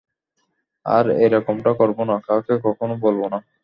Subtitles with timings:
[0.85, 3.39] আর এরকমটা করবো না, কাউকে কখনো বলবো না।